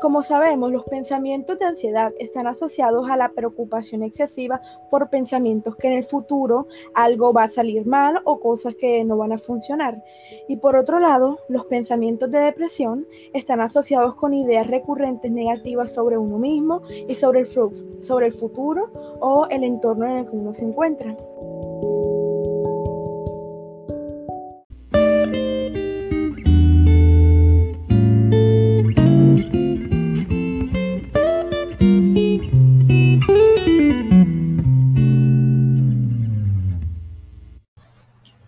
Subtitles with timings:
[0.00, 4.60] Como sabemos, los pensamientos de ansiedad están asociados a la preocupación excesiva
[4.90, 9.16] por pensamientos que en el futuro algo va a salir mal o cosas que no
[9.16, 10.00] van a funcionar.
[10.46, 16.16] Y por otro lado, los pensamientos de depresión están asociados con ideas recurrentes negativas sobre
[16.16, 21.16] uno mismo y sobre el, futuro o el entorno en el que uno se encuentra.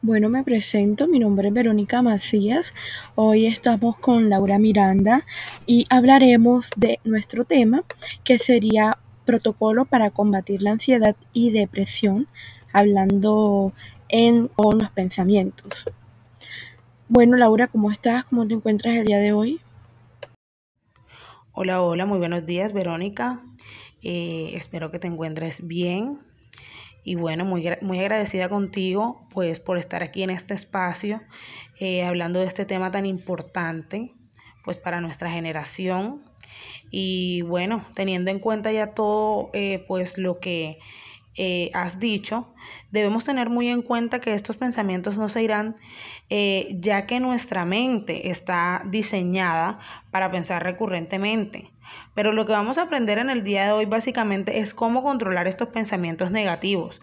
[0.03, 2.73] Bueno, me presento, mi nombre es Verónica Macías.
[3.17, 5.27] Hoy estamos con Laura Miranda
[5.67, 7.85] y hablaremos de nuestro tema,
[8.25, 12.29] que sería protocolo para combatir la ansiedad y depresión,
[12.73, 13.75] hablando
[14.09, 15.85] en con los pensamientos.
[17.09, 18.25] Bueno, Laura, ¿cómo estás?
[18.25, 19.61] ¿Cómo te encuentras el día de hoy?
[21.53, 23.43] Hola, hola, muy buenos días, Verónica.
[24.01, 26.30] Eh, espero que te encuentres bien.
[27.11, 31.21] Y bueno, muy, muy agradecida contigo pues por estar aquí en este espacio
[31.81, 34.13] eh, hablando de este tema tan importante
[34.63, 36.23] pues para nuestra generación.
[36.93, 40.79] Y bueno, teniendo en cuenta ya todo eh, pues lo que
[41.35, 42.55] eh, has dicho,
[42.93, 45.79] debemos tener muy en cuenta que estos pensamientos no se irán,
[46.31, 49.81] ya que nuestra mente está diseñada
[50.13, 51.73] para pensar recurrentemente.
[52.15, 55.47] Pero lo que vamos a aprender en el día de hoy básicamente es cómo controlar
[55.47, 57.01] estos pensamientos negativos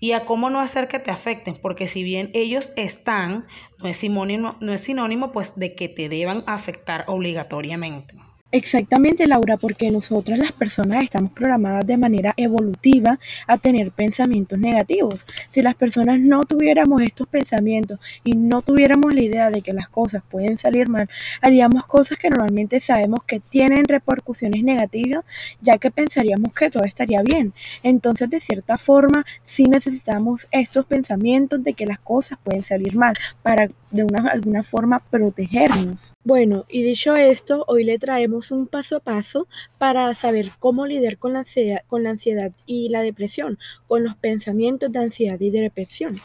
[0.00, 3.46] y a cómo no hacer que te afecten, porque si bien ellos están,
[3.78, 8.27] no es sinónimo, no es sinónimo pues de que te deban afectar obligatoriamente.
[8.50, 15.26] Exactamente, Laura, porque nosotras las personas estamos programadas de manera evolutiva a tener pensamientos negativos.
[15.50, 19.90] Si las personas no tuviéramos estos pensamientos y no tuviéramos la idea de que las
[19.90, 21.10] cosas pueden salir mal,
[21.42, 25.26] haríamos cosas que normalmente sabemos que tienen repercusiones negativas,
[25.60, 27.52] ya que pensaríamos que todo estaría bien.
[27.82, 33.12] Entonces, de cierta forma, sí necesitamos estos pensamientos de que las cosas pueden salir mal
[33.42, 36.14] para de una, alguna forma protegernos.
[36.24, 39.46] Bueno, y dicho esto, hoy le traemos un paso a paso
[39.78, 44.16] para saber cómo lidiar con la ansiedad, con la ansiedad y la depresión, con los
[44.16, 46.16] pensamientos de ansiedad y de depresión.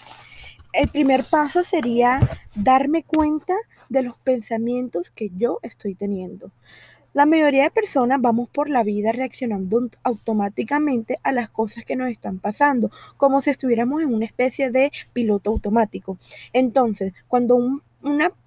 [0.74, 2.20] El primer paso sería
[2.56, 3.54] darme cuenta
[3.90, 6.52] de los pensamientos que yo estoy teniendo.
[7.14, 12.10] La mayoría de personas vamos por la vida reaccionando automáticamente a las cosas que nos
[12.10, 16.18] están pasando, como si estuviéramos en una especie de piloto automático.
[16.54, 17.84] Entonces, cuando un,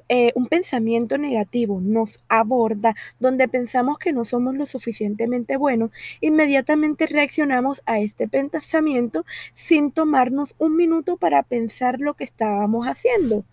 [0.09, 5.91] eh, un pensamiento negativo nos aborda, donde pensamos que no somos lo suficientemente buenos,
[6.21, 13.45] inmediatamente reaccionamos a este pensamiento sin tomarnos un minuto para pensar lo que estábamos haciendo.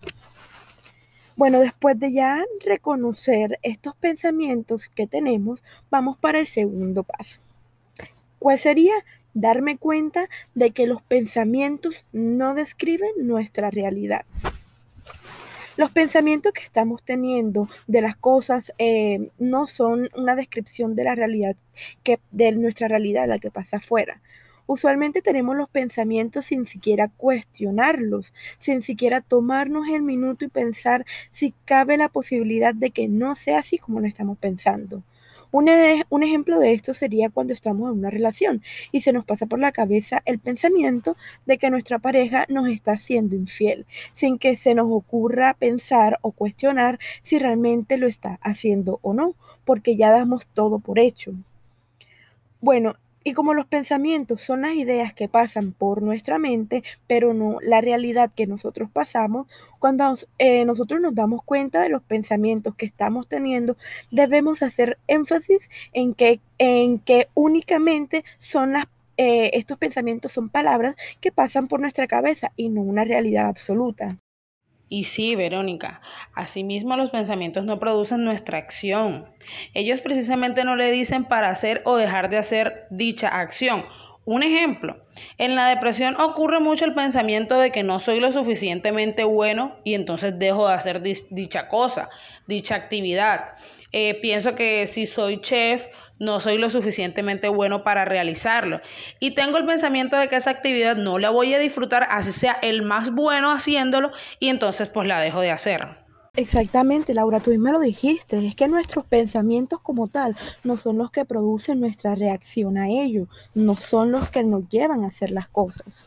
[1.36, 7.40] Bueno, después de ya reconocer estos pensamientos que tenemos, vamos para el segundo paso.
[8.38, 8.94] ¿Cuál sería?
[9.32, 14.24] Darme cuenta de que los pensamientos no describen nuestra realidad.
[15.76, 21.16] Los pensamientos que estamos teniendo de las cosas eh, no son una descripción de la
[21.16, 21.56] realidad,
[22.30, 24.20] de nuestra realidad, la que pasa afuera.
[24.66, 31.54] Usualmente tenemos los pensamientos sin siquiera cuestionarlos, sin siquiera tomarnos el minuto y pensar si
[31.64, 35.02] cabe la posibilidad de que no sea así como lo estamos pensando.
[35.50, 35.70] Un,
[36.08, 38.60] un, ejemplo de esto sería cuando estamos en una relación
[38.90, 42.92] y se nos pasa por la cabeza el pensamiento de que nuestra pareja nos está
[42.92, 48.98] haciendo infiel, sin que se nos ocurra pensar o cuestionar si realmente lo está haciendo
[49.02, 51.34] o no, porque ya damos todo por hecho.
[52.60, 57.58] Bueno, y como los pensamientos son las ideas que pasan por nuestra mente, pero no
[57.62, 59.46] la realidad que nosotros pasamos,
[59.78, 63.76] cuando eh, nosotros nos damos cuenta de los pensamientos que estamos teniendo,
[64.10, 68.84] debemos hacer énfasis en que, en que únicamente son las
[69.16, 74.18] eh, estos pensamientos son palabras que pasan por nuestra cabeza y no una realidad absoluta.
[74.88, 76.00] Y sí, Verónica,
[76.34, 79.26] asimismo los pensamientos no producen nuestra acción.
[79.72, 83.84] Ellos precisamente no le dicen para hacer o dejar de hacer dicha acción.
[84.26, 85.04] Un ejemplo,
[85.36, 89.94] en la depresión ocurre mucho el pensamiento de que no soy lo suficientemente bueno y
[89.94, 92.08] entonces dejo de hacer dicha cosa,
[92.46, 93.50] dicha actividad.
[93.92, 95.86] Eh, pienso que si soy chef
[96.18, 98.80] no soy lo suficientemente bueno para realizarlo.
[99.20, 102.58] Y tengo el pensamiento de que esa actividad no la voy a disfrutar, así sea
[102.62, 106.03] el más bueno haciéndolo, y entonces pues la dejo de hacer.
[106.36, 111.12] Exactamente, Laura, tú misma lo dijiste, es que nuestros pensamientos como tal no son los
[111.12, 115.46] que producen nuestra reacción a ello, no son los que nos llevan a hacer las
[115.46, 116.04] cosas.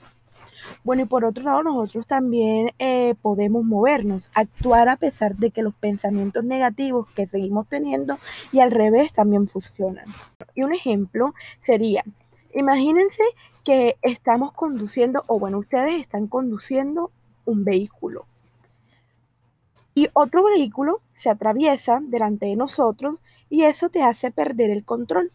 [0.83, 5.63] Bueno, y por otro lado, nosotros también eh, podemos movernos, actuar a pesar de que
[5.63, 8.17] los pensamientos negativos que seguimos teniendo
[8.51, 10.07] y al revés también funcionan.
[10.55, 12.03] Y un ejemplo sería,
[12.53, 13.23] imagínense
[13.63, 17.11] que estamos conduciendo, o bueno, ustedes están conduciendo
[17.45, 18.25] un vehículo
[19.97, 23.15] y otro vehículo se atraviesa delante de nosotros
[23.49, 25.31] y eso te hace perder el control.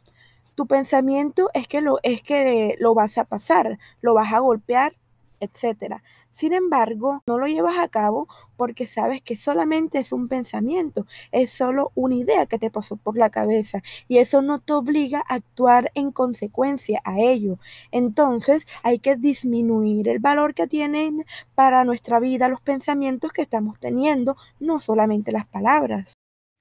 [0.55, 4.94] Tu pensamiento es que lo, es que lo vas a pasar, lo vas a golpear,
[5.43, 5.97] etc.
[6.31, 11.50] Sin embargo, no lo llevas a cabo porque sabes que solamente es un pensamiento, es
[11.50, 15.35] solo una idea que te pasó por la cabeza y eso no te obliga a
[15.35, 17.59] actuar en consecuencia a ello.
[17.91, 21.25] Entonces hay que disminuir el valor que tienen
[21.55, 26.15] para nuestra vida los pensamientos que estamos teniendo, no solamente las palabras.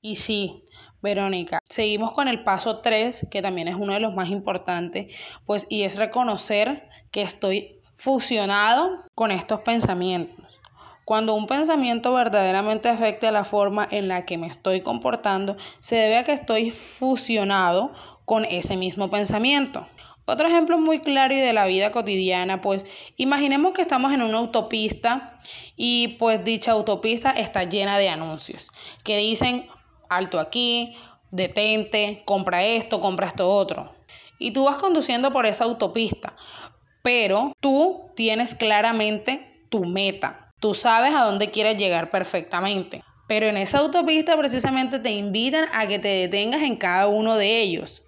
[0.04, 0.66] Y sí,
[1.01, 5.68] Verónica, seguimos con el paso 3, que también es uno de los más importantes, pues
[5.69, 10.59] y es reconocer que estoy fusionado con estos pensamientos.
[11.06, 16.18] Cuando un pensamiento verdaderamente afecta la forma en la que me estoy comportando, se debe
[16.18, 17.92] a que estoy fusionado
[18.25, 19.86] con ese mismo pensamiento.
[20.25, 22.88] Otro ejemplo muy claro y de la vida cotidiana, pues
[23.18, 25.39] imaginemos que estamos en una autopista
[25.75, 28.71] y pues dicha autopista está llena de anuncios
[29.04, 29.68] que dicen
[30.09, 30.95] alto aquí,
[31.30, 33.94] detente, compra esto, compra esto otro.
[34.39, 36.36] Y tú vas conduciendo por esa autopista,
[37.01, 40.53] pero tú tienes claramente tu meta.
[40.59, 43.03] Tú sabes a dónde quieres llegar perfectamente.
[43.27, 47.62] Pero en esa autopista precisamente te invitan a que te detengas en cada uno de
[47.62, 48.03] ellos.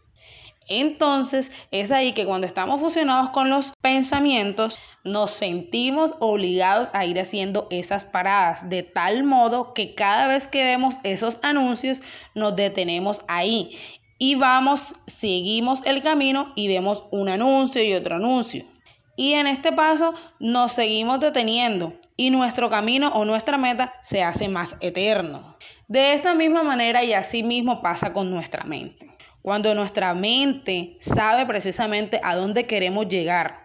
[0.68, 7.20] Entonces es ahí que cuando estamos fusionados con los pensamientos, nos sentimos obligados a ir
[7.20, 12.02] haciendo esas paradas, de tal modo que cada vez que vemos esos anuncios,
[12.34, 13.78] nos detenemos ahí
[14.18, 18.66] y vamos, seguimos el camino y vemos un anuncio y otro anuncio.
[19.16, 24.48] Y en este paso nos seguimos deteniendo y nuestro camino o nuestra meta se hace
[24.50, 25.56] más eterno.
[25.88, 29.16] De esta misma manera y así mismo pasa con nuestra mente.
[29.44, 33.64] Cuando nuestra mente sabe precisamente a dónde queremos llegar,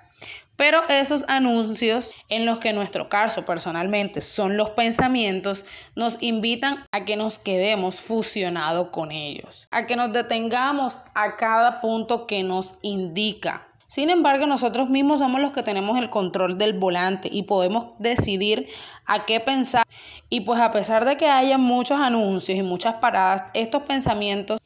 [0.57, 5.65] pero esos anuncios, en los que nuestro caso personalmente son los pensamientos,
[5.95, 11.81] nos invitan a que nos quedemos fusionados con ellos, a que nos detengamos a cada
[11.81, 16.75] punto que nos indica sin embargo, nosotros mismos somos los que tenemos el control del
[16.75, 18.69] volante y podemos decidir
[19.07, 19.87] a qué pensar.
[20.29, 24.61] Y pues a pesar de que haya muchos anuncios y muchas paradas, estos pensamientos,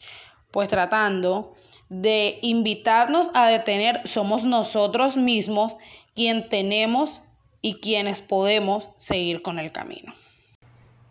[0.50, 1.54] pues tratando
[1.88, 5.76] de invitarnos a detener, somos nosotros mismos
[6.16, 7.22] quien tenemos
[7.60, 10.14] y quienes podemos seguir con el camino.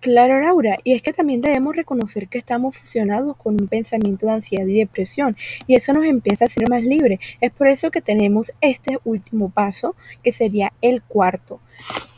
[0.02, 4.32] Claro, Laura, y es que también debemos reconocer que estamos fusionados con un pensamiento de
[4.32, 5.38] ansiedad y depresión,
[5.68, 7.20] y eso nos empieza a ser más libre.
[7.40, 11.60] Es por eso que tenemos este último paso, que sería el cuarto.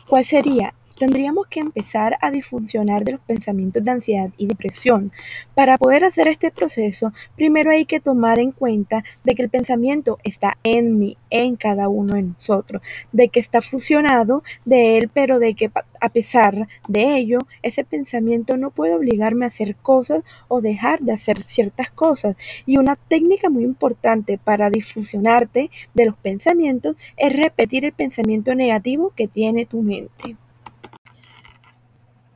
[0.08, 0.72] ¿Cuál sería?
[0.96, 5.12] Tendríamos que empezar a difusionar de los pensamientos de ansiedad y depresión.
[5.54, 10.18] Para poder hacer este proceso, primero hay que tomar en cuenta de que el pensamiento
[10.24, 12.82] está en mí, en cada uno de nosotros,
[13.12, 15.70] de que está fusionado de él, pero de que
[16.00, 21.12] a pesar de ello, ese pensamiento no puede obligarme a hacer cosas o dejar de
[21.12, 22.36] hacer ciertas cosas.
[22.66, 29.12] Y una técnica muy importante para difusionarte de los pensamientos es repetir el pensamiento negativo
[29.16, 30.36] que tiene tu mente.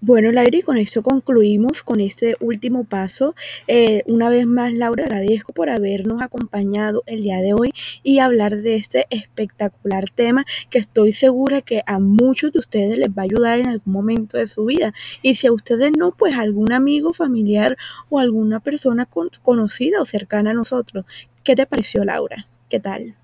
[0.00, 3.34] Bueno, Laura, y con esto concluimos con este último paso.
[3.66, 7.72] Eh, una vez más, Laura, agradezco por habernos acompañado el día de hoy
[8.04, 13.08] y hablar de este espectacular tema que estoy segura que a muchos de ustedes les
[13.08, 14.92] va a ayudar en algún momento de su vida.
[15.20, 17.76] Y si a ustedes no, pues algún amigo, familiar
[18.08, 19.08] o alguna persona
[19.42, 21.06] conocida o cercana a nosotros.
[21.42, 22.46] ¿Qué te pareció, Laura?
[22.68, 23.16] ¿Qué tal?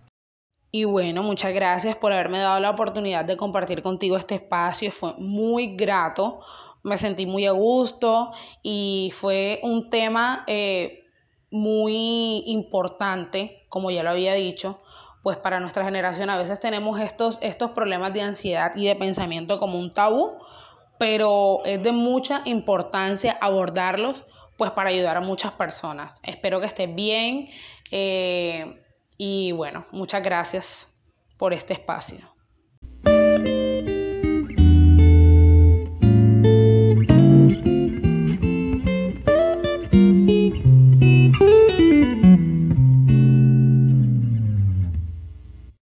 [0.77, 4.91] Y bueno, muchas gracias por haberme dado la oportunidad de compartir contigo este espacio.
[4.91, 6.41] Fue muy grato,
[6.85, 8.31] me sentí muy a gusto
[8.63, 11.05] y fue un tema eh,
[11.51, 14.81] muy importante, como ya lo había dicho,
[15.23, 19.59] pues para nuestra generación a veces tenemos estos, estos problemas de ansiedad y de pensamiento
[19.59, 20.35] como un tabú,
[20.99, 24.25] pero es de mucha importancia abordarlos
[24.59, 26.21] pues para ayudar a muchas personas.
[26.23, 27.49] Espero que estés bien.
[27.91, 28.83] Eh,
[29.17, 30.89] y bueno, muchas gracias
[31.39, 32.34] por este espacio.